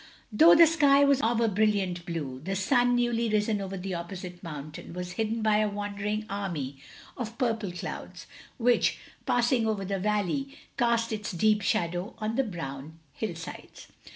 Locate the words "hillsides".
13.13-13.89